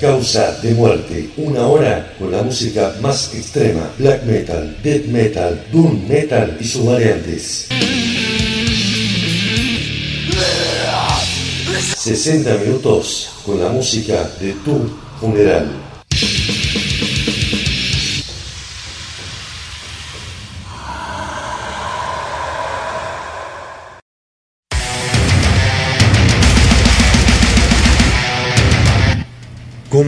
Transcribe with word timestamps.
Causa 0.00 0.58
de 0.62 0.72
Muerte, 0.72 1.28
una 1.36 1.66
hora 1.66 2.14
con 2.18 2.32
la 2.32 2.42
música 2.42 2.94
más 3.02 3.34
extrema, 3.34 3.90
black 3.98 4.24
metal, 4.24 4.74
death 4.82 5.04
metal, 5.04 5.62
doom 5.70 6.08
metal 6.08 6.56
y 6.58 6.64
sus 6.64 6.86
variantes. 6.86 7.68
60 11.94 12.56
minutos 12.56 13.32
con 13.44 13.60
la 13.60 13.68
música 13.68 14.30
de 14.40 14.52
tu 14.64 14.90
funeral. 15.20 15.83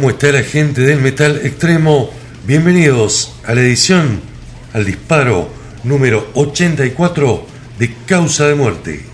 ¿Cómo 0.06 0.14
está 0.14 0.30
la 0.30 0.44
gente 0.44 0.82
del 0.82 1.00
metal 1.00 1.40
extremo? 1.42 2.10
Bienvenidos 2.46 3.34
a 3.44 3.56
la 3.56 3.62
edición, 3.62 4.20
al 4.72 4.84
disparo 4.84 5.48
número 5.82 6.30
84 6.34 7.44
de 7.76 7.92
Causa 8.06 8.46
de 8.46 8.54
Muerte. 8.54 9.04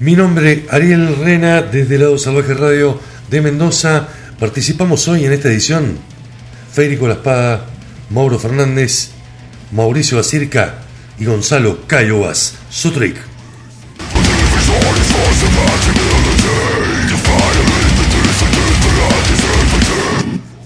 Mi 0.00 0.16
nombre 0.16 0.64
Ariel 0.70 1.14
Rena 1.16 1.60
desde 1.60 1.98
Lado 1.98 2.16
Salvaje 2.16 2.54
Radio 2.54 2.98
de 3.28 3.42
Mendoza. 3.42 4.08
Participamos 4.40 5.06
hoy 5.08 5.26
en 5.26 5.32
esta 5.34 5.48
edición 5.48 5.98
Federico 6.72 7.06
La 7.06 7.16
Espada, 7.16 7.66
Mauro 8.08 8.38
Fernández, 8.38 9.10
Mauricio 9.72 10.18
Acirca 10.18 10.76
y 11.18 11.26
Gonzalo 11.26 11.86
Cayobas 11.86 12.54
Sutric. 12.70 13.35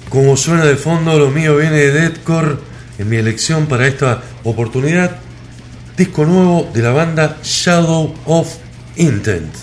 Como 0.08 0.36
suena 0.36 0.64
de 0.64 0.76
fondo, 0.76 1.18
lo 1.18 1.30
mío 1.30 1.56
viene 1.56 1.76
de 1.76 1.92
Deadcore 1.92 2.56
en 2.98 3.08
mi 3.08 3.16
elección 3.16 3.66
para 3.66 3.86
esta 3.86 4.22
oportunidad. 4.44 5.18
Disco 5.96 6.24
nuevo 6.24 6.68
de 6.74 6.82
la 6.82 6.90
banda 6.90 7.38
Shadow 7.42 8.14
of 8.26 8.48
Intent, 8.96 9.54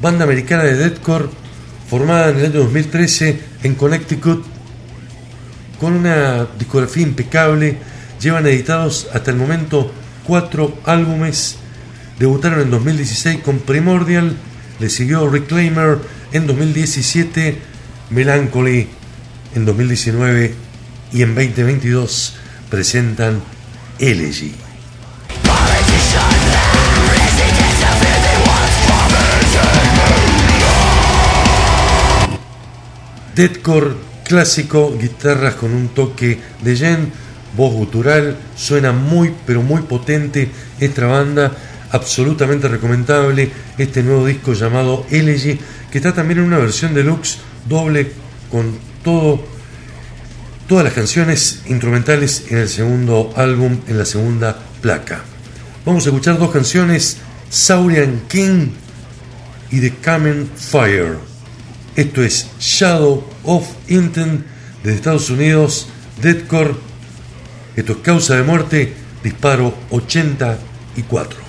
banda 0.00 0.24
americana 0.24 0.64
de 0.64 0.76
deathcore 0.76 1.28
formada 1.88 2.30
en 2.30 2.38
el 2.38 2.46
año 2.46 2.60
2013 2.60 3.40
en 3.62 3.74
Connecticut 3.74 4.44
con 5.80 5.94
una 5.94 6.46
discografía 6.58 7.02
impecable. 7.02 7.78
Llevan 8.20 8.46
editados 8.46 9.08
hasta 9.12 9.30
el 9.30 9.36
momento 9.36 9.92
cuatro 10.26 10.78
álbumes. 10.84 11.58
Debutaron 12.18 12.60
en 12.60 12.70
2016 12.70 13.40
con 13.42 13.58
Primordial, 13.58 14.36
le 14.78 14.88
siguió 14.88 15.28
Reclaimer 15.28 15.98
en 16.32 16.46
2017, 16.46 17.58
Melancholy 18.10 18.88
en 19.54 19.64
2019 19.64 20.54
y 21.12 21.22
en 21.22 21.34
2022 21.34 22.36
presentan 22.70 23.40
Elegy. 23.98 24.54
Deadcore 33.34 33.94
clásico, 34.24 34.96
guitarras 34.96 35.54
con 35.54 35.74
un 35.74 35.88
toque 35.88 36.40
de 36.62 36.76
Jen, 36.76 37.12
voz 37.56 37.72
gutural, 37.72 38.36
suena 38.56 38.92
muy 38.92 39.34
pero 39.44 39.62
muy 39.62 39.82
potente 39.82 40.50
esta 40.78 41.06
banda, 41.06 41.52
absolutamente 41.94 42.66
recomendable 42.66 43.50
este 43.78 44.02
nuevo 44.02 44.26
disco 44.26 44.52
llamado 44.52 45.06
Elegy, 45.10 45.58
que 45.92 45.98
está 45.98 46.12
también 46.12 46.40
en 46.40 46.46
una 46.46 46.58
versión 46.58 46.92
deluxe 46.92 47.38
doble 47.68 48.10
con 48.50 48.76
todas 49.04 50.84
las 50.84 50.92
canciones 50.92 51.62
instrumentales 51.66 52.46
en 52.50 52.58
el 52.58 52.68
segundo 52.68 53.32
álbum, 53.36 53.78
en 53.86 53.96
la 53.96 54.04
segunda 54.04 54.58
placa. 54.80 55.22
Vamos 55.86 56.04
a 56.04 56.08
escuchar 56.08 56.36
dos 56.36 56.50
canciones, 56.50 57.18
Saurian 57.48 58.22
King 58.28 58.70
y 59.70 59.80
The 59.80 59.94
Coming 60.04 60.50
Fire. 60.56 61.18
Esto 61.94 62.24
es 62.24 62.48
Shadow 62.58 63.24
of 63.44 63.68
Intent 63.86 64.44
de 64.82 64.94
Estados 64.94 65.30
Unidos, 65.30 65.86
Deadcore. 66.20 66.74
Esto 67.76 67.92
es 67.92 67.98
causa 67.98 68.34
de 68.34 68.42
muerte, 68.42 68.94
disparo 69.22 69.72
84. 69.90 71.43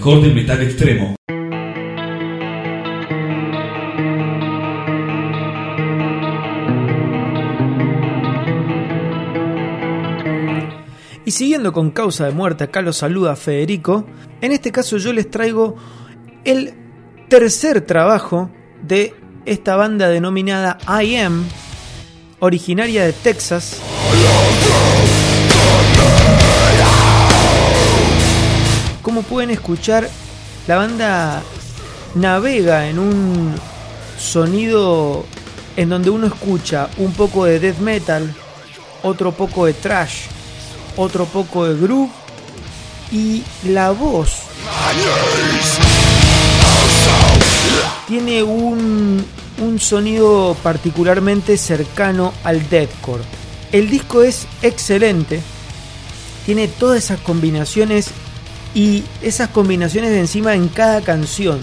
Mejor 0.00 0.22
del 0.22 0.34
metal 0.34 0.62
extremo. 0.62 1.14
Y 11.26 11.30
siguiendo 11.32 11.74
con 11.74 11.90
causa 11.90 12.24
de 12.24 12.32
muerte, 12.32 12.64
acá 12.64 12.80
lo 12.80 12.94
saluda 12.94 13.36
Federico. 13.36 14.06
En 14.40 14.52
este 14.52 14.72
caso 14.72 14.96
yo 14.96 15.12
les 15.12 15.30
traigo 15.30 15.76
el 16.44 16.72
tercer 17.28 17.82
trabajo 17.82 18.50
de 18.80 19.12
esta 19.44 19.76
banda 19.76 20.08
denominada 20.08 20.78
I 20.88 21.16
Am, 21.16 21.44
originaria 22.38 23.04
de 23.04 23.12
Texas. 23.12 23.82
Como 29.02 29.22
pueden 29.22 29.50
escuchar, 29.50 30.08
la 30.66 30.76
banda 30.76 31.42
navega 32.14 32.88
en 32.88 32.98
un 32.98 33.54
sonido 34.18 35.24
en 35.76 35.88
donde 35.88 36.10
uno 36.10 36.26
escucha 36.26 36.90
un 36.98 37.12
poco 37.12 37.44
de 37.46 37.58
death 37.58 37.78
metal, 37.78 38.34
otro 39.02 39.32
poco 39.32 39.66
de 39.66 39.72
trash, 39.72 40.26
otro 40.96 41.24
poco 41.24 41.64
de 41.64 41.80
groove 41.80 42.10
y 43.10 43.42
la 43.64 43.90
voz 43.90 44.42
tiene 48.06 48.42
un, 48.42 49.24
un 49.60 49.78
sonido 49.78 50.56
particularmente 50.62 51.56
cercano 51.56 52.32
al 52.44 52.68
deathcore. 52.68 53.22
El 53.72 53.88
disco 53.88 54.22
es 54.22 54.46
excelente, 54.62 55.40
tiene 56.44 56.66
todas 56.66 57.04
esas 57.04 57.20
combinaciones 57.20 58.10
y 58.74 59.04
esas 59.22 59.48
combinaciones 59.48 60.10
de 60.10 60.20
encima 60.20 60.54
en 60.54 60.68
cada 60.68 61.00
canción, 61.00 61.60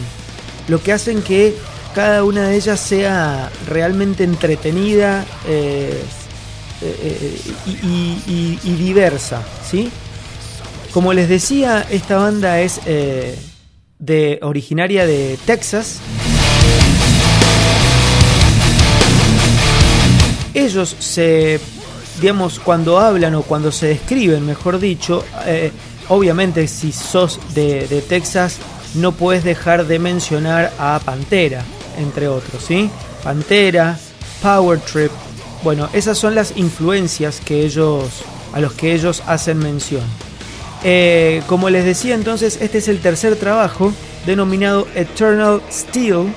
lo 0.68 0.82
que 0.82 0.92
hacen 0.92 1.22
que 1.22 1.56
cada 1.96 2.24
una 2.24 2.50
de 2.50 2.56
ellas 2.58 2.80
sea 2.80 3.50
realmente 3.68 4.24
entretenida 4.24 5.26
eh, 5.48 6.04
eh, 6.82 7.42
y, 7.66 8.60
y, 8.64 8.72
diversa, 8.74 9.42
¿sí? 9.68 9.90
Como 10.92 11.14
les 11.14 11.28
decía, 11.28 11.86
esta 11.90 12.18
banda 12.18 12.60
es 12.62 12.82
eh, 12.86 13.36
de 13.98 14.38
originaria 14.44 15.08
de 15.08 15.40
Texas. 15.46 16.00
Ellos 20.54 20.96
se, 21.00 21.60
digamos, 22.22 22.60
cuando 22.60 23.00
hablan 23.00 23.34
o 23.36 23.42
cuando 23.42 23.72
se 23.72 23.88
describen, 23.88 24.46
mejor 24.46 24.80
dicho, 24.80 25.24
obviamente 26.10 26.68
si 26.68 26.92
sos 26.92 27.40
de, 27.54 28.04
Texas 28.08 28.58
no 28.96 29.12
puedes 29.12 29.44
dejar 29.44 29.86
de 29.86 30.00
mencionar 30.00 30.74
a 30.80 31.00
Pantera, 31.04 31.64
entre 31.98 32.28
otros, 32.28 32.64
¿sí? 32.64 32.90
Pantera, 33.24 34.00
Power 34.42 34.80
Trip, 34.80 35.12
bueno, 35.64 35.90
esas 35.94 36.18
son 36.18 36.36
las 36.36 36.56
influencias 36.56 37.42
que 37.44 37.66
ellos, 37.66 38.04
a 38.54 38.60
los 38.60 38.74
que 38.74 38.94
ellos 38.94 39.24
hacen 39.28 39.58
mención. 39.58 40.04
Eh, 40.84 41.42
como 41.48 41.70
les 41.70 41.86
decía 41.86 42.16
entonces, 42.16 42.60
este 42.62 42.78
es 42.78 42.88
el 42.88 43.00
tercer 43.00 43.36
trabajo 43.36 43.92
denominado 44.26 44.88
Eternal 44.96 45.62
Steel. 45.72 46.34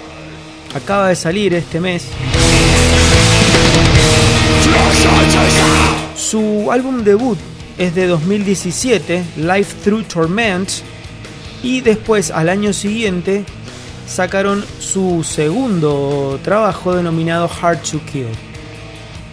Acaba 0.74 1.08
de 1.08 1.16
salir 1.16 1.54
este 1.54 1.80
mes. 1.80 2.04
Su 6.16 6.70
álbum 6.72 7.04
debut 7.04 7.38
es 7.80 7.94
de 7.94 8.06
2017, 8.06 9.24
Life 9.38 9.74
Through 9.82 10.04
Torment, 10.04 10.68
y 11.62 11.80
después 11.80 12.30
al 12.30 12.50
año 12.50 12.74
siguiente 12.74 13.44
sacaron 14.06 14.62
su 14.78 15.24
segundo 15.24 16.38
trabajo 16.44 16.94
denominado 16.94 17.50
Hard 17.60 17.78
to 17.78 17.98
Kill. 18.12 18.26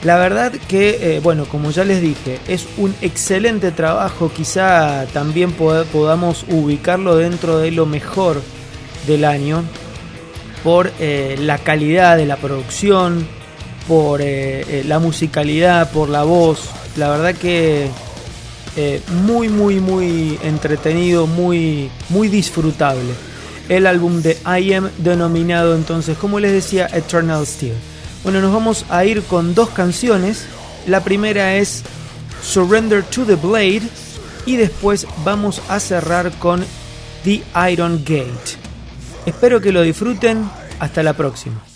La 0.04 0.16
verdad 0.16 0.54
que, 0.70 1.18
eh, 1.18 1.20
bueno, 1.20 1.44
como 1.44 1.72
ya 1.72 1.84
les 1.84 2.02
dije, 2.02 2.40
es 2.48 2.66
un 2.78 2.96
excelente 3.02 3.72
trabajo, 3.72 4.32
quizá 4.34 5.06
también 5.12 5.52
podamos 5.52 6.46
ubicarlo 6.48 7.18
dentro 7.18 7.58
de 7.58 7.72
lo 7.72 7.86
mejor 7.86 8.42
del 9.08 9.26
año 9.26 9.64
por 10.64 10.90
eh, 11.00 11.36
la 11.38 11.58
calidad 11.58 12.16
de 12.16 12.26
la 12.26 12.38
producción, 12.38 13.28
por 13.90 14.22
eh, 14.24 14.84
la 14.88 15.00
musicalidad, 15.00 15.92
por 15.92 16.08
la 16.08 16.24
voz. 16.24 16.70
La 16.96 17.10
verdad 17.10 17.36
que 17.36 17.90
eh, 18.78 19.02
muy, 19.24 19.50
muy, 19.50 19.80
muy 19.80 20.40
entretenido, 20.44 21.26
muy, 21.26 21.90
muy 22.10 22.28
disfrutable. 22.28 23.14
El 23.70 23.88
álbum 23.88 24.22
de 24.22 24.38
I 24.46 24.74
Am 24.74 24.90
denominado 25.00 25.76
entonces, 25.76 26.18
como 26.18 26.40
les 26.40 26.52
decía, 26.52 26.88
Eternal 26.94 27.46
Steel. 27.46 27.74
Bueno, 28.24 28.40
nos 28.40 28.54
vamos 28.54 28.86
a 28.90 29.04
ir 29.04 29.24
con 29.24 29.56
dos 29.56 29.70
canciones. 29.70 30.46
La 30.86 31.04
primera 31.04 31.56
es 31.56 31.84
Surrender 32.44 33.04
to 33.04 33.26
the 33.26 33.36
Blade 33.36 33.82
y 34.46 34.56
después 34.56 35.08
vamos 35.26 35.62
a 35.70 35.80
cerrar 35.80 36.32
con 36.34 36.64
The 37.24 37.42
Iron 37.72 38.04
Gate. 38.06 38.58
Espero 39.26 39.60
que 39.60 39.72
lo 39.72 39.82
disfruten. 39.82 40.50
Hasta 40.80 41.02
la 41.02 41.14
próxima. 41.14 41.67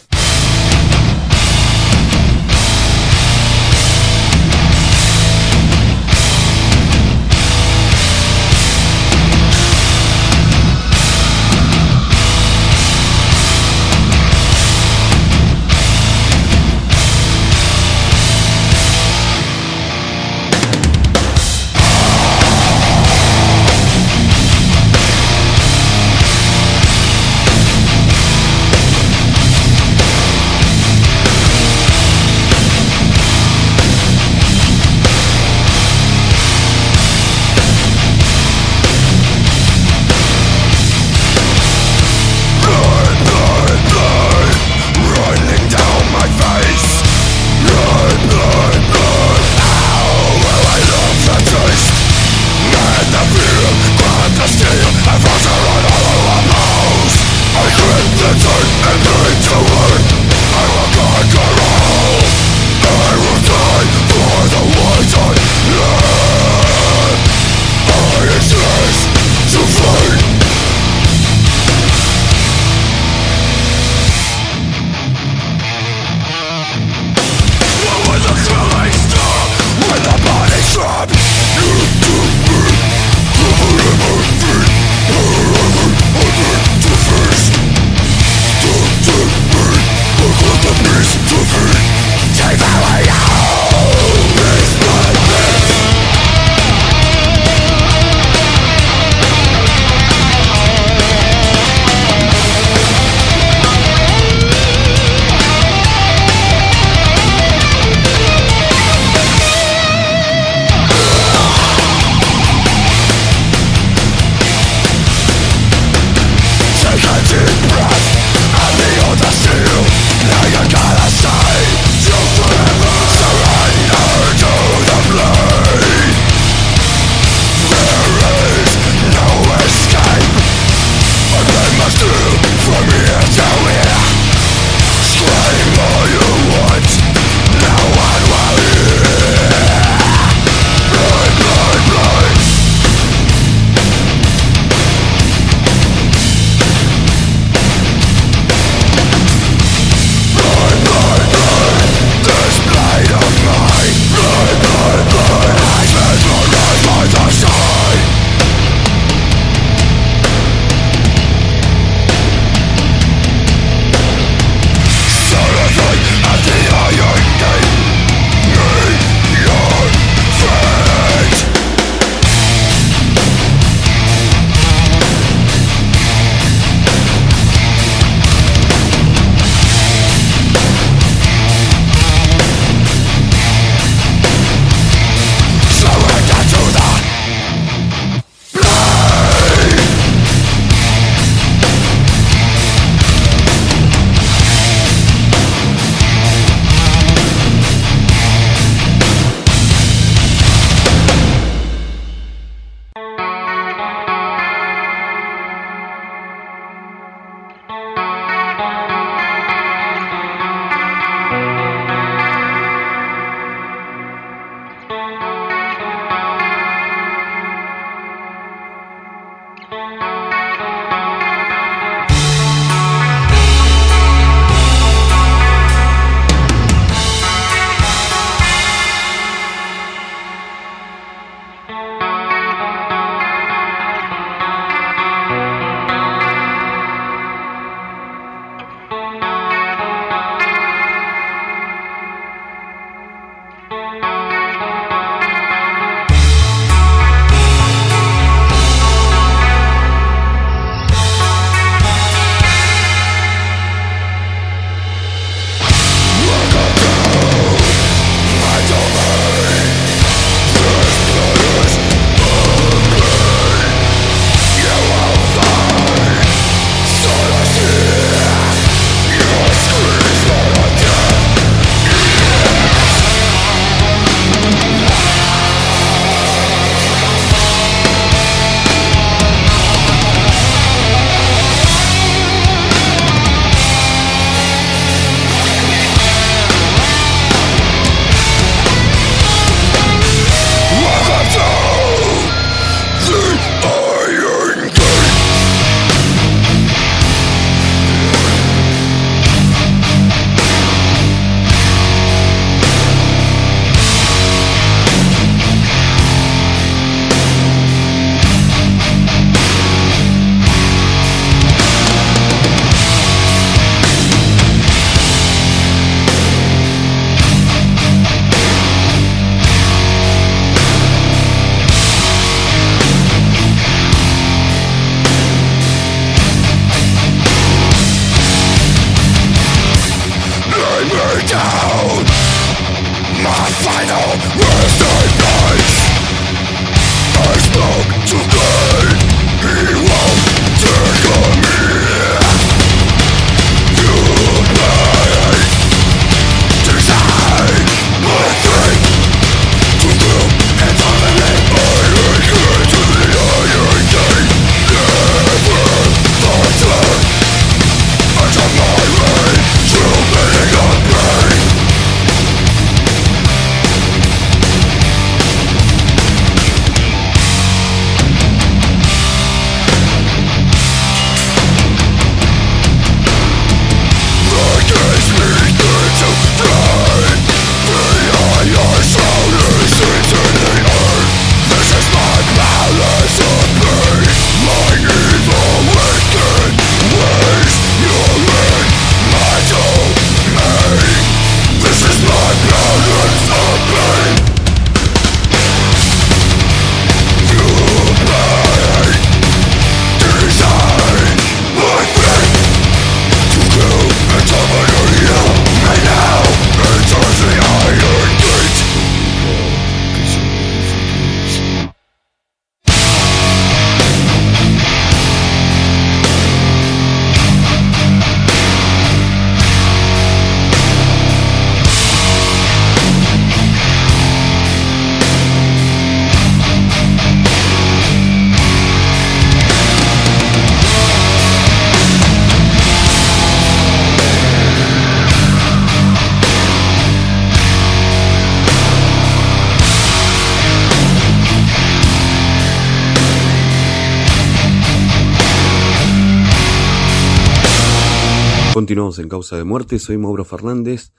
En 448.81 449.09
Causa 449.09 449.37
de 449.37 449.43
Muerte, 449.43 449.77
soy 449.77 449.99
Mauro 449.99 450.25
Fernández. 450.25 450.91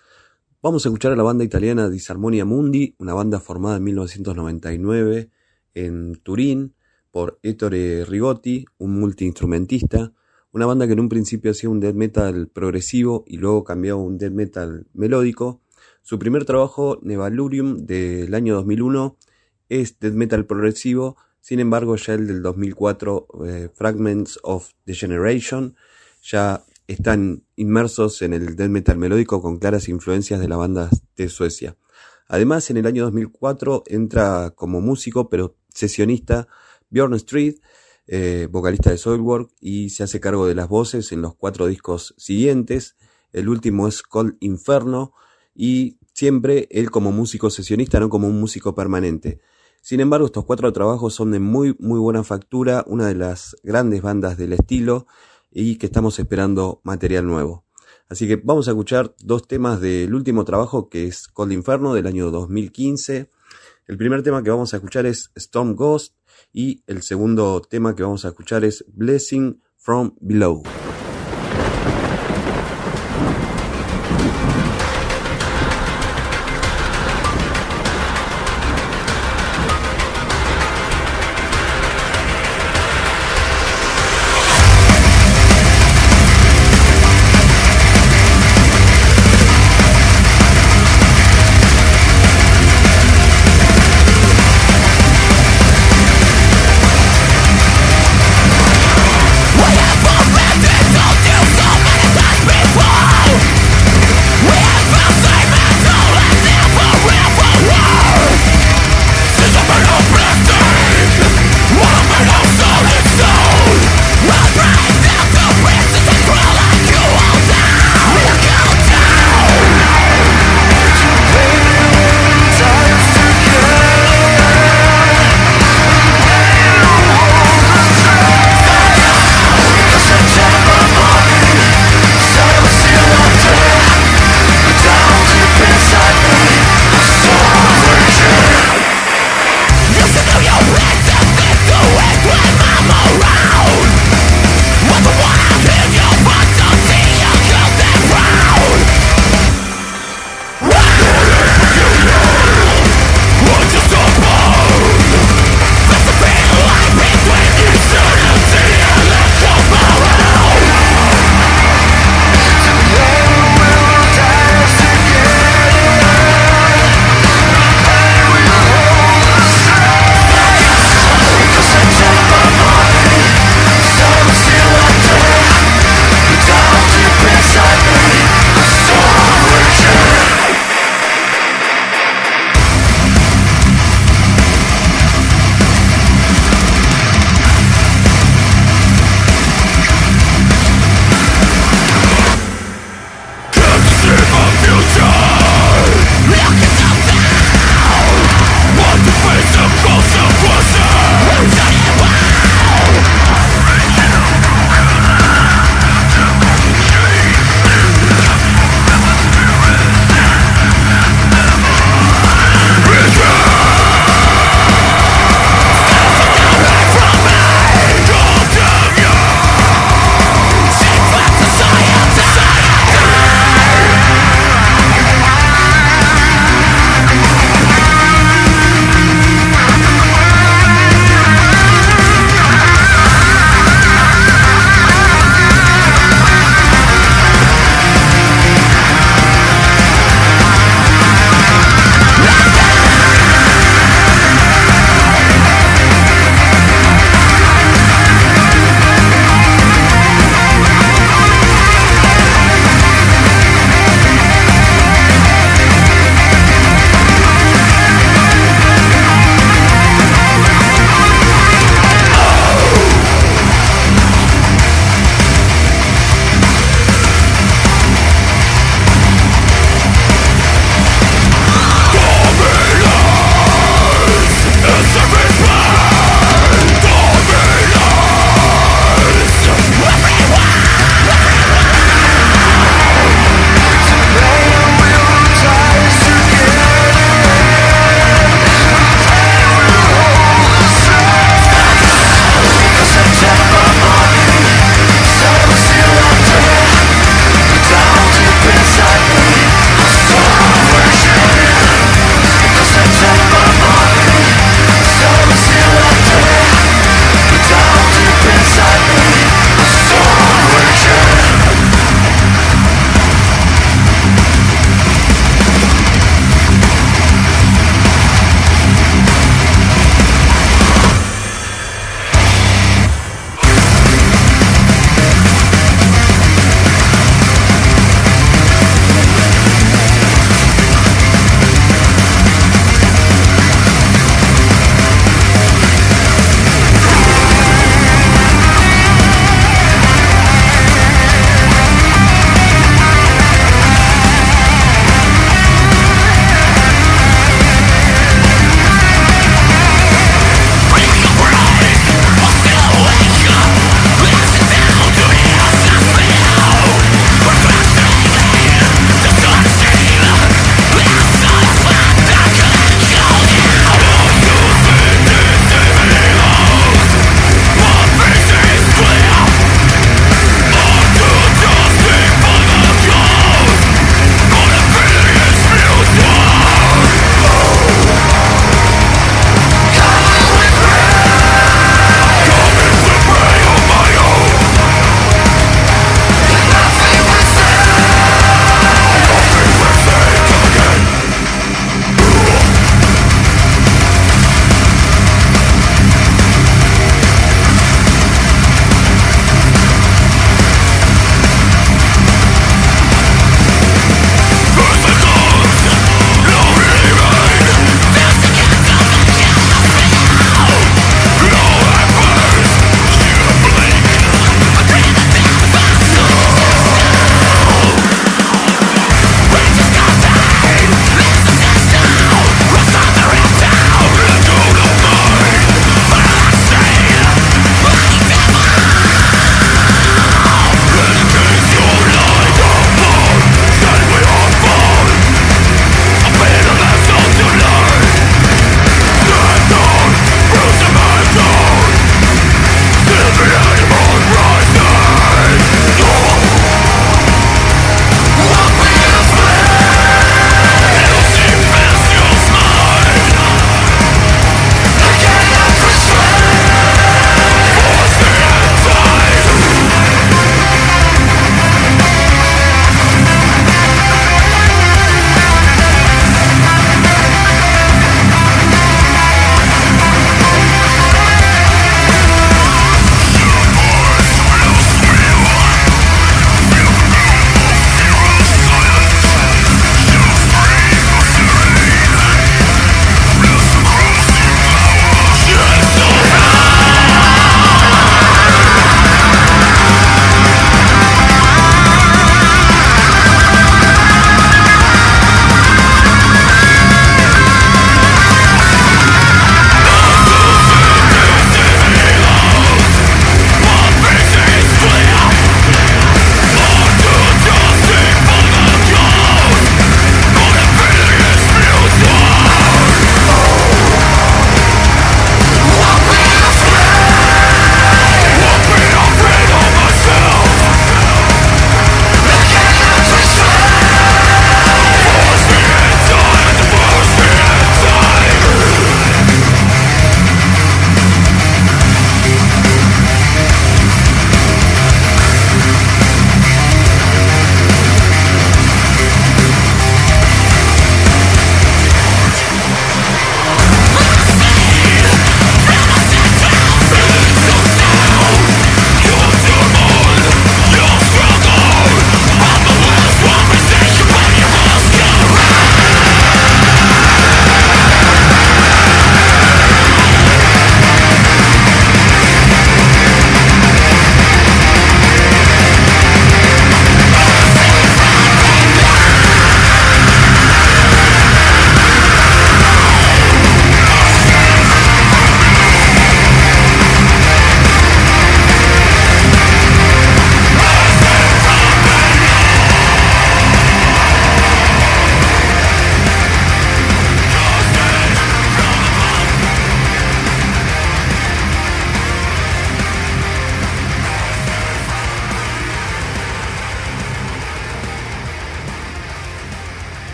Vamos 0.62 0.86
a 0.86 0.88
escuchar 0.88 1.10
a 1.10 1.16
la 1.16 1.24
banda 1.24 1.42
italiana 1.42 1.90
Disarmonia 1.90 2.44
Mundi, 2.44 2.94
una 2.98 3.12
banda 3.12 3.40
formada 3.40 3.78
en 3.78 3.82
1999 3.82 5.30
en 5.74 6.14
Turín 6.22 6.76
por 7.10 7.40
Ettore 7.42 8.04
Rigotti, 8.04 8.66
un 8.78 9.00
multiinstrumentista, 9.00 10.12
una 10.52 10.64
banda 10.64 10.86
que 10.86 10.92
en 10.92 11.00
un 11.00 11.08
principio 11.08 11.50
hacía 11.50 11.70
un 11.70 11.80
death 11.80 11.96
metal 11.96 12.46
progresivo 12.46 13.24
y 13.26 13.38
luego 13.38 13.64
cambió 13.64 13.94
a 13.94 13.96
un 13.96 14.16
death 14.16 14.32
metal 14.32 14.86
melódico. 14.94 15.60
Su 16.02 16.20
primer 16.20 16.44
trabajo, 16.44 17.00
Nevalurium, 17.02 17.78
del 17.78 18.32
año 18.32 18.54
2001, 18.54 19.16
es 19.68 19.98
death 19.98 20.14
metal 20.14 20.46
progresivo, 20.46 21.16
sin 21.40 21.58
embargo 21.58 21.96
ya 21.96 22.14
el 22.14 22.28
del 22.28 22.42
2004, 22.42 23.26
eh, 23.44 23.68
Fragments 23.74 24.38
of 24.44 24.70
the 24.84 24.94
Generation, 24.94 25.74
ya 26.22 26.62
están 26.92 27.44
inmersos 27.56 28.22
en 28.22 28.32
el 28.32 28.56
death 28.56 28.70
metal 28.70 28.98
melódico 28.98 29.40
con 29.42 29.58
claras 29.58 29.88
influencias 29.88 30.40
de 30.40 30.48
la 30.48 30.56
banda 30.56 30.90
de 31.16 31.28
Suecia. 31.28 31.76
Además, 32.28 32.70
en 32.70 32.78
el 32.78 32.86
año 32.86 33.04
2004 33.04 33.84
entra 33.86 34.52
como 34.54 34.80
músico, 34.80 35.28
pero 35.28 35.56
sesionista, 35.68 36.48
Bjorn 36.90 37.14
Street, 37.14 37.56
eh, 38.06 38.48
vocalista 38.50 38.90
de 38.90 38.98
Soilwork, 38.98 39.50
y 39.60 39.90
se 39.90 40.02
hace 40.02 40.20
cargo 40.20 40.46
de 40.46 40.54
las 40.54 40.68
voces 40.68 41.12
en 41.12 41.22
los 41.22 41.34
cuatro 41.34 41.66
discos 41.66 42.14
siguientes. 42.16 42.96
El 43.32 43.48
último 43.48 43.88
es 43.88 44.02
Cold 44.02 44.36
Inferno, 44.40 45.12
y 45.54 45.98
siempre 46.14 46.68
él 46.70 46.90
como 46.90 47.12
músico 47.12 47.50
sesionista, 47.50 48.00
no 48.00 48.08
como 48.08 48.28
un 48.28 48.40
músico 48.40 48.74
permanente. 48.74 49.40
Sin 49.80 50.00
embargo, 50.00 50.26
estos 50.26 50.44
cuatro 50.44 50.72
trabajos 50.72 51.14
son 51.14 51.32
de 51.32 51.40
muy, 51.40 51.74
muy 51.78 51.98
buena 51.98 52.22
factura, 52.22 52.84
una 52.86 53.08
de 53.08 53.14
las 53.14 53.56
grandes 53.62 54.00
bandas 54.00 54.38
del 54.38 54.52
estilo, 54.52 55.06
y 55.52 55.76
que 55.76 55.86
estamos 55.86 56.18
esperando 56.18 56.80
material 56.84 57.26
nuevo. 57.26 57.64
Así 58.08 58.26
que 58.26 58.36
vamos 58.36 58.68
a 58.68 58.72
escuchar 58.72 59.14
dos 59.22 59.46
temas 59.46 59.80
del 59.80 60.14
último 60.14 60.44
trabajo 60.44 60.88
que 60.88 61.06
es 61.06 61.28
Cold 61.28 61.52
Inferno 61.52 61.94
del 61.94 62.06
año 62.06 62.30
2015. 62.30 63.30
El 63.86 63.96
primer 63.96 64.22
tema 64.22 64.42
que 64.42 64.50
vamos 64.50 64.74
a 64.74 64.76
escuchar 64.76 65.06
es 65.06 65.30
Storm 65.34 65.74
Ghost 65.74 66.14
y 66.52 66.82
el 66.86 67.02
segundo 67.02 67.60
tema 67.62 67.94
que 67.94 68.02
vamos 68.02 68.24
a 68.24 68.28
escuchar 68.28 68.64
es 68.64 68.84
Blessing 68.88 69.60
from 69.76 70.14
Below. 70.20 70.62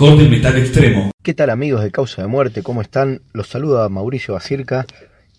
Del 0.00 0.30
metal 0.30 0.56
extremo. 0.56 1.10
¿Qué 1.22 1.34
tal 1.34 1.50
amigos 1.50 1.82
de 1.82 1.90
Causa 1.90 2.22
de 2.22 2.28
Muerte? 2.28 2.62
¿Cómo 2.62 2.80
están? 2.80 3.20
Los 3.34 3.48
saluda 3.48 3.86
Mauricio 3.90 4.32
Basirca 4.32 4.86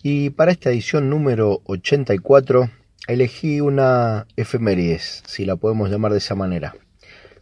y 0.04 0.30
para 0.30 0.52
esta 0.52 0.70
edición 0.70 1.10
número 1.10 1.62
84 1.64 2.70
elegí 3.08 3.60
una 3.60 4.28
efemérides, 4.36 5.24
si 5.26 5.44
la 5.44 5.56
podemos 5.56 5.90
llamar 5.90 6.12
de 6.12 6.18
esa 6.18 6.36
manera. 6.36 6.76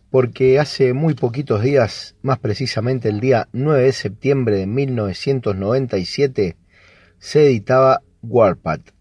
Porque 0.09 0.59
hace 0.59 0.95
muy 0.95 1.13
poquitos 1.13 1.61
días, 1.63 2.15
más 2.23 2.39
precisamente 2.39 3.11
el 3.11 3.21
día 3.21 3.49
9 3.53 3.83
de 3.83 3.93
septiembre 3.93 4.57
de 4.57 4.67
1997, 4.67 6.57
se 7.19 7.47
editaba 7.47 8.01
Warpath, 8.23 8.95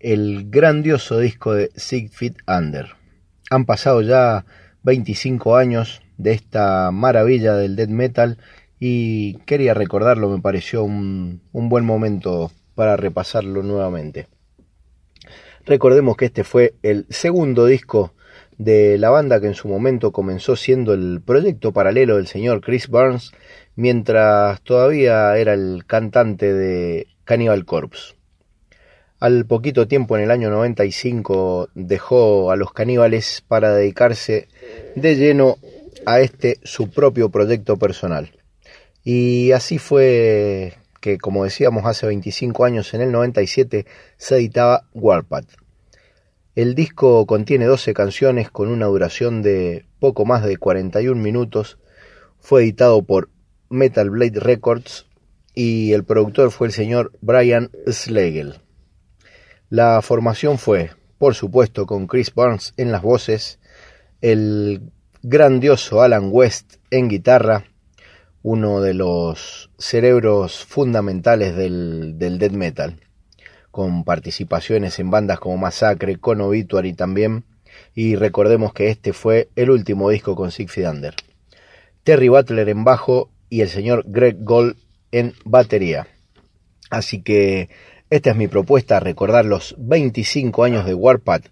el 0.00 0.50
grandioso 0.50 1.18
disco 1.18 1.54
de 1.54 1.70
Siegfried 1.76 2.34
Under. 2.46 2.88
Han 3.48 3.64
pasado 3.64 4.02
ya 4.02 4.44
25 4.82 5.56
años 5.56 6.02
de 6.18 6.32
esta 6.32 6.90
maravilla 6.90 7.54
del 7.54 7.76
death 7.76 7.88
metal 7.88 8.38
y 8.78 9.38
quería 9.46 9.74
recordarlo, 9.74 10.28
me 10.28 10.40
pareció 10.40 10.84
un, 10.84 11.40
un 11.52 11.68
buen 11.68 11.84
momento 11.84 12.52
para 12.74 12.96
repasarlo 12.96 13.62
nuevamente. 13.62 14.28
Recordemos 15.64 16.16
que 16.16 16.26
este 16.26 16.44
fue 16.44 16.74
el 16.82 17.06
segundo 17.08 17.66
disco 17.66 18.12
de 18.56 18.98
la 18.98 19.10
banda 19.10 19.40
que 19.40 19.46
en 19.46 19.54
su 19.54 19.68
momento 19.68 20.12
comenzó 20.12 20.56
siendo 20.56 20.92
el 20.92 21.20
proyecto 21.24 21.72
paralelo 21.72 22.16
del 22.16 22.26
señor 22.26 22.60
Chris 22.60 22.88
Burns, 22.88 23.32
mientras 23.76 24.60
todavía 24.62 25.36
era 25.38 25.54
el 25.54 25.84
cantante 25.86 26.52
de 26.52 27.06
Cannibal 27.24 27.64
Corpse. 27.64 28.14
Al 29.20 29.46
poquito 29.46 29.88
tiempo, 29.88 30.16
en 30.16 30.22
el 30.22 30.30
año 30.30 30.48
95, 30.50 31.70
dejó 31.74 32.52
a 32.52 32.56
los 32.56 32.72
caníbales 32.72 33.42
para 33.46 33.74
dedicarse 33.74 34.48
de 34.94 35.16
lleno 35.16 35.56
a 36.08 36.20
este 36.20 36.58
su 36.62 36.88
propio 36.88 37.28
proyecto 37.28 37.76
personal. 37.76 38.32
Y 39.04 39.52
así 39.52 39.76
fue 39.76 40.74
que, 41.02 41.18
como 41.18 41.44
decíamos 41.44 41.84
hace 41.84 42.06
25 42.06 42.64
años, 42.64 42.94
en 42.94 43.02
el 43.02 43.12
97, 43.12 43.84
se 44.16 44.36
editaba 44.36 44.88
Warpath. 44.94 45.50
El 46.54 46.74
disco 46.74 47.26
contiene 47.26 47.66
12 47.66 47.92
canciones 47.92 48.50
con 48.50 48.68
una 48.68 48.86
duración 48.86 49.42
de 49.42 49.84
poco 50.00 50.24
más 50.24 50.42
de 50.44 50.56
41 50.56 51.20
minutos. 51.20 51.78
Fue 52.40 52.62
editado 52.62 53.02
por 53.02 53.28
Metal 53.68 54.08
Blade 54.08 54.40
Records 54.40 55.06
y 55.54 55.92
el 55.92 56.04
productor 56.04 56.50
fue 56.52 56.68
el 56.68 56.72
señor 56.72 57.12
Brian 57.20 57.70
Schlegel. 57.86 58.62
La 59.68 60.00
formación 60.00 60.56
fue, 60.56 60.90
por 61.18 61.34
supuesto, 61.34 61.84
con 61.84 62.06
Chris 62.06 62.34
Barnes 62.34 62.72
en 62.78 62.92
las 62.92 63.02
voces, 63.02 63.60
el 64.22 64.90
grandioso 65.22 66.02
Alan 66.02 66.28
West 66.30 66.76
en 66.90 67.08
guitarra, 67.08 67.64
uno 68.42 68.80
de 68.80 68.94
los 68.94 69.70
cerebros 69.78 70.64
fundamentales 70.64 71.56
del, 71.56 72.18
del 72.18 72.38
death 72.38 72.52
metal, 72.52 73.00
con 73.70 74.04
participaciones 74.04 74.98
en 74.98 75.10
bandas 75.10 75.40
como 75.40 75.56
Massacre, 75.56 76.16
con 76.16 76.40
Obituary 76.40 76.92
también, 76.92 77.44
y 77.94 78.16
recordemos 78.16 78.72
que 78.72 78.88
este 78.88 79.12
fue 79.12 79.48
el 79.56 79.70
último 79.70 80.10
disco 80.10 80.36
con 80.36 80.50
Siegfried 80.50 80.88
Under. 80.88 81.14
Terry 82.04 82.28
Butler 82.28 82.68
en 82.68 82.84
bajo 82.84 83.30
y 83.50 83.60
el 83.60 83.68
señor 83.68 84.04
Greg 84.06 84.36
Gold 84.40 84.76
en 85.12 85.34
batería. 85.44 86.06
Así 86.90 87.22
que 87.22 87.68
esta 88.10 88.30
es 88.30 88.36
mi 88.36 88.48
propuesta, 88.48 89.00
recordar 89.00 89.44
los 89.44 89.74
25 89.78 90.64
años 90.64 90.86
de 90.86 90.94
Warpath. 90.94 91.48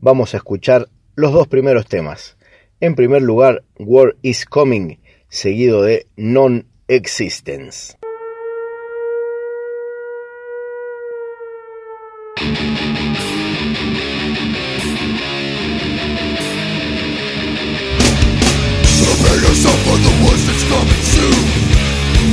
Vamos 0.00 0.34
a 0.34 0.36
escuchar 0.36 0.88
los 1.16 1.32
dos 1.32 1.48
primeros 1.48 1.86
temas. 1.86 2.35
En 2.78 2.94
primer 2.94 3.22
lugar, 3.22 3.64
War 3.78 4.16
is 4.22 4.44
Coming, 4.44 4.98
seguido 5.28 5.82
de 5.82 6.06
Non-Existence. 6.16 7.96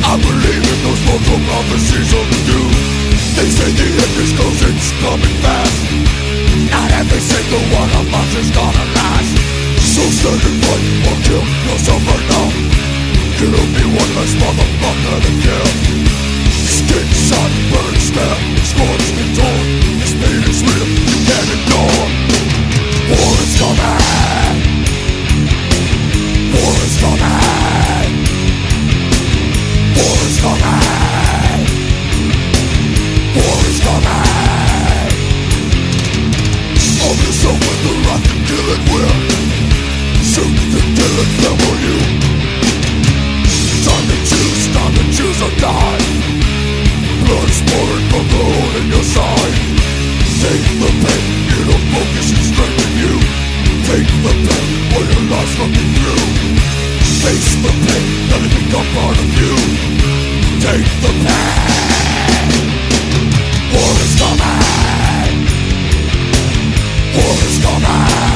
I 0.05 0.17
believe 0.17 0.61
in 0.61 0.79
those 0.83 1.01
multiple 1.07 1.41
prophecies 1.47 2.13
of 2.13 2.25
doom. 2.45 2.71
They 3.33 3.49
say 3.49 3.71
the 3.71 3.87
end 3.87 4.15
is 4.21 4.31
close, 4.33 4.61
it's 4.61 4.91
coming 5.01 5.35
fast. 5.41 5.77
Not 6.69 6.91
every 6.91 7.19
single 7.19 7.63
one 7.79 7.89
of 7.97 8.13
us 8.13 8.35
is 8.35 8.51
gonna 8.51 8.85
last 8.93 9.42
So 9.93 10.01
stand 10.09 10.41
and 10.41 10.57
fight 10.65 11.05
or 11.05 11.17
kill 11.21 11.45
yourself 11.69 12.01
right 12.01 12.25
now 12.33 12.49
It'll 13.45 13.69
be 13.77 13.85
one 13.93 14.11
less 14.17 14.33
motherfucker 14.41 15.17
to 15.21 15.31
kill 15.37 15.69
Skin, 16.65 17.05
sun, 17.13 17.51
burn, 17.69 17.93
stab, 18.01 18.39
scorched 18.65 19.13
and 19.21 19.31
torn 19.37 19.65
This 20.01 20.13
pain 20.17 20.41
is 20.49 20.65
real, 20.65 20.89
you 20.97 21.19
can't 21.29 21.49
ignore 21.53 22.09
War 23.13 23.33
is 23.45 23.53
coming 23.61 24.57
War 26.57 26.73
is 26.89 26.95
coming 26.97 27.37
War 29.93 30.17
is 30.25 30.37
coming 30.41 30.89
War 33.37 33.61
is 33.69 33.79
coming 33.85 34.25
Of 36.97 37.17
yourself 37.29 37.59
with 37.61 37.81
the 37.85 37.93
wrath 38.09 38.25
and 38.33 38.41
killing 38.49 38.85
will 38.89 39.32
Shoot 39.32 39.32
Time 43.83 44.07
to 44.07 44.17
choose, 44.23 44.63
time 44.71 44.93
to 44.95 45.03
choose 45.11 45.39
or 45.43 45.51
die 45.59 45.99
Blood 47.27 47.49
is 47.51 47.61
pouring 47.67 48.07
from 48.07 48.25
the 48.31 48.43
in 48.79 48.85
your 48.87 49.03
side 49.03 49.55
Take 50.39 50.63
the 50.79 50.91
pain, 51.03 51.27
it'll 51.59 51.83
focus 51.91 52.27
and 52.31 52.43
strengthen 52.47 52.91
you 53.03 53.13
Take 53.83 54.07
the 54.23 54.33
pain 54.47 54.71
while 54.95 55.07
your 55.11 55.25
life's 55.27 55.55
through 55.59 56.23
Face 57.19 57.51
the 57.59 57.73
pain, 57.83 58.07
let 58.31 58.41
it 58.47 58.53
become 58.63 58.87
part 58.95 59.17
of 59.19 59.29
you 59.35 59.53
Take 60.63 60.87
the 61.03 61.11
pain 61.27 61.67
War 63.75 63.93
is 64.07 64.13
coming? 64.23 65.35
War 67.11 67.35
is 67.43 67.57
coming 67.59 68.32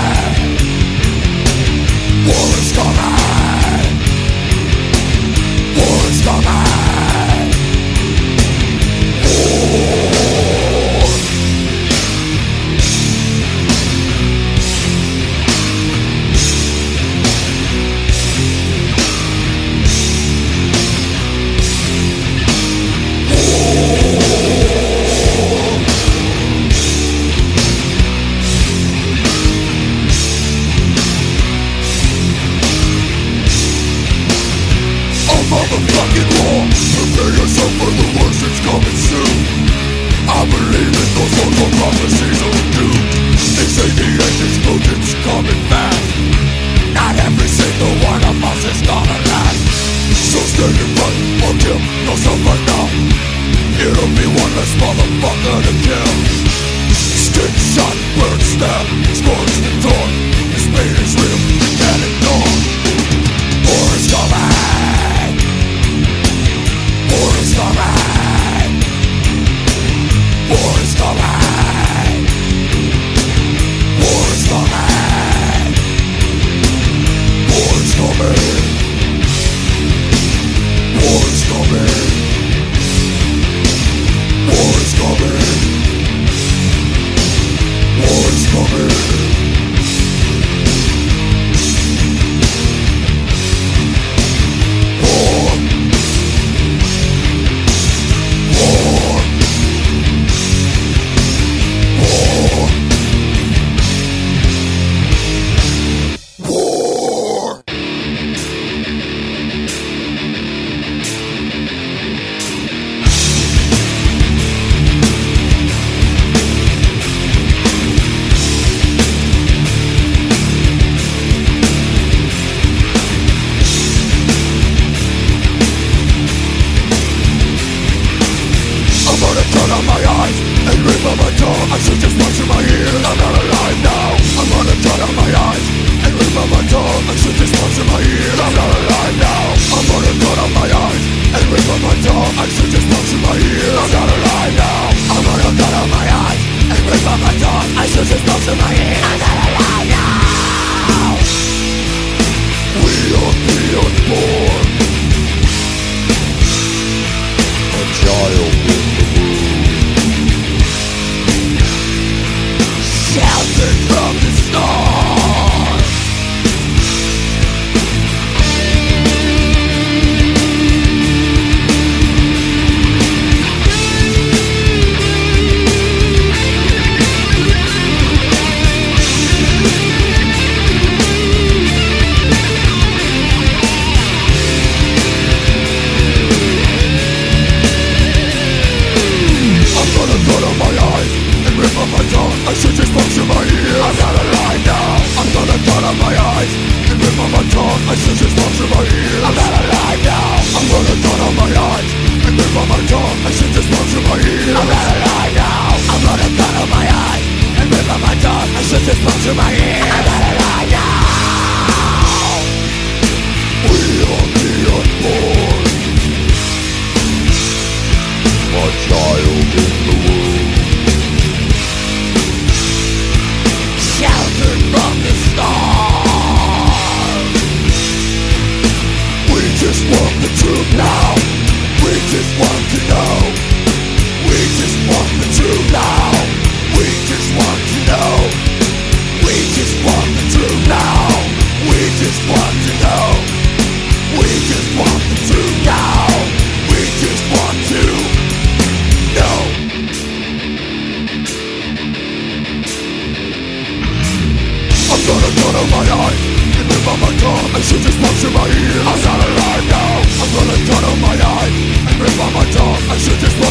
War 2.28 2.60
is 2.60 2.74
coming 2.74 3.37
A 35.78 35.80
motherfucking 35.80 36.30
war 36.42 36.66
Prepare 36.74 37.34
yourself 37.38 37.72
for 37.78 37.92
the 37.94 38.08
worst, 38.18 38.42
it's 38.42 38.62
coming 38.66 38.98
soon 38.98 39.38
I 40.26 40.42
believe 40.50 40.90
in 40.90 41.10
those 41.14 41.34
mortal 41.38 41.70
prophecies 41.78 42.40
of 42.42 42.56
doom 42.74 42.98
They 43.54 43.68
say 43.70 43.86
the 43.94 44.10
end 44.10 44.40
is 44.42 44.58
close, 44.66 44.88
it's 44.90 45.14
coming 45.22 45.62
fast 45.70 46.02
Not 46.98 47.14
every 47.22 47.46
single 47.46 47.94
one 48.10 48.24
of 48.26 48.38
us 48.42 48.62
is 48.74 48.82
gonna 48.90 49.20
last 49.30 49.62
So 50.34 50.42
stand 50.50 50.82
and 50.82 50.94
fight 50.98 51.18
or 51.46 51.54
kill 51.62 51.82
yourself 52.10 52.40
right 52.42 52.64
now 52.74 52.86
It'll 53.78 54.14
be 54.18 54.26
one 54.34 54.54
less 54.58 54.74
motherfucker 54.82 55.58
to 55.62 55.74
kill 55.86 56.14
Skin 57.22 57.54
shot, 57.54 57.98
burn, 58.18 58.40
stab, 58.42 58.86
scorched 59.14 59.62
and 59.62 59.78
torn 59.86 60.07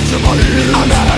to 0.08 0.18
believe. 0.18 1.15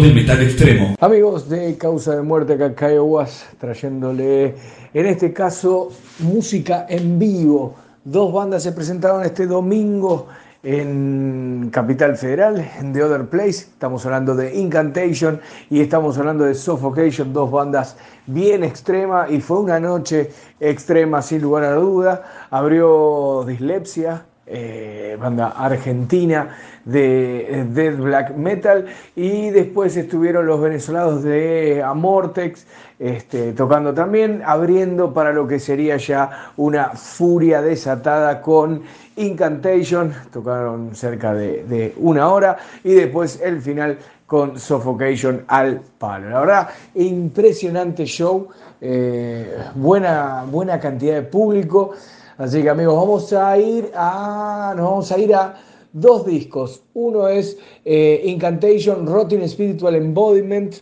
Del 0.00 0.14
metal 0.14 0.42
extremo. 0.42 0.94
Amigos 1.00 1.48
de 1.48 1.76
Causa 1.76 2.16
de 2.16 2.22
Muerte, 2.22 2.54
acá 2.54 2.74
Caiowas, 2.74 3.46
trayéndole 3.58 4.54
en 4.92 5.06
este 5.06 5.32
caso 5.32 5.90
música 6.20 6.86
en 6.88 7.18
vivo. 7.18 7.74
Dos 8.04 8.32
bandas 8.32 8.62
se 8.62 8.72
presentaron 8.72 9.22
este 9.24 9.46
domingo 9.46 10.26
en 10.62 11.68
Capital 11.72 12.16
Federal, 12.16 12.68
en 12.80 12.92
The 12.92 13.04
Other 13.04 13.26
Place. 13.26 13.68
Estamos 13.72 14.04
hablando 14.06 14.34
de 14.34 14.54
Incantation 14.56 15.40
y 15.70 15.80
estamos 15.80 16.18
hablando 16.18 16.44
de 16.44 16.54
Suffocation, 16.54 17.32
dos 17.32 17.50
bandas 17.50 17.96
bien 18.26 18.64
extremas 18.64 19.30
y 19.30 19.40
fue 19.40 19.60
una 19.60 19.78
noche 19.78 20.30
extrema 20.58 21.22
sin 21.22 21.42
lugar 21.42 21.64
a 21.64 21.74
duda. 21.74 22.22
Abrió 22.50 23.44
Dislexia, 23.46 24.24
eh, 24.46 25.16
banda 25.20 25.48
argentina 25.48 26.56
de 26.84 27.66
Dead 27.70 27.96
Black 27.96 28.36
Metal 28.36 28.86
y 29.16 29.50
después 29.50 29.96
estuvieron 29.96 30.46
los 30.46 30.60
venezolanos 30.60 31.24
de 31.24 31.82
Amortex 31.84 32.64
este, 32.98 33.52
tocando 33.52 33.92
también, 33.92 34.42
abriendo 34.46 35.12
para 35.12 35.32
lo 35.32 35.46
que 35.46 35.58
sería 35.58 35.98
ya 35.98 36.52
una 36.56 36.90
furia 36.90 37.60
desatada 37.60 38.40
con 38.40 38.82
Incantation, 39.16 40.12
tocaron 40.32 40.94
cerca 40.94 41.34
de, 41.34 41.94
una 41.98 42.28
hora 42.28 42.56
y 42.84 42.94
después 42.94 43.40
el 43.42 43.60
final 43.60 43.98
con 44.26 44.58
Suffocation 44.58 45.44
al 45.48 45.80
palo. 45.98 46.30
La 46.30 46.40
verdad, 46.40 46.68
impresionante 46.94 48.06
show, 48.06 48.48
eh, 48.80 49.58
buena, 49.74 50.44
buena 50.50 50.80
cantidad 50.80 51.14
de 51.16 51.22
público. 51.22 51.92
Así 52.38 52.62
que 52.62 52.68
amigos, 52.68 52.94
vamos 52.94 53.32
a 53.32 53.58
ir 53.58 53.90
a. 53.94 54.74
Nos 54.76 54.84
vamos 54.84 55.12
a 55.12 55.18
ir 55.18 55.34
a 55.34 55.54
dos 55.92 56.26
discos. 56.26 56.82
Uno 56.92 57.28
es 57.28 57.56
eh, 57.84 58.22
Incantation 58.26 59.06
Rotting 59.06 59.48
Spiritual 59.48 59.94
Embodiment, 59.94 60.74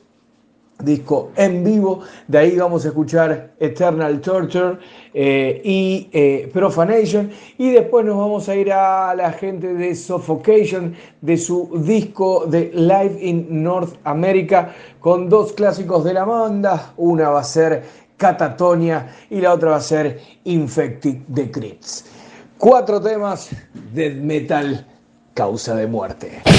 disco 0.82 1.30
en 1.36 1.62
vivo. 1.62 2.00
De 2.26 2.38
ahí 2.38 2.56
vamos 2.56 2.84
a 2.84 2.88
escuchar 2.88 3.52
Eternal 3.60 4.20
Torture 4.20 4.78
eh, 5.12 5.60
y 5.62 6.08
eh, 6.12 6.50
Profanation. 6.52 7.30
Y 7.56 7.70
después 7.70 8.04
nos 8.04 8.18
vamos 8.18 8.48
a 8.48 8.56
ir 8.56 8.72
a 8.72 9.14
la 9.14 9.30
gente 9.30 9.74
de 9.74 9.94
Suffocation, 9.94 10.96
de 11.20 11.36
su 11.36 11.70
disco 11.84 12.46
de 12.46 12.72
Live 12.74 13.16
in 13.20 13.62
North 13.62 13.94
America, 14.02 14.74
con 14.98 15.28
dos 15.28 15.52
clásicos 15.52 16.02
de 16.02 16.14
la 16.14 16.24
banda. 16.24 16.94
Una 16.96 17.30
va 17.30 17.40
a 17.40 17.44
ser 17.44 17.84
Catatonia 18.24 19.06
y 19.28 19.38
la 19.42 19.52
otra 19.52 19.72
va 19.72 19.76
a 19.76 19.80
ser 19.82 20.18
Infected 20.44 21.24
the 21.34 21.50
Crypts. 21.50 22.06
Cuatro 22.56 22.98
temas 22.98 23.50
de 23.92 24.08
metal 24.08 24.86
causa 25.34 25.74
de 25.74 25.86
muerte. 25.86 26.53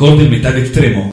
Del 0.00 0.30
metal 0.30 0.56
extremo. 0.56 1.10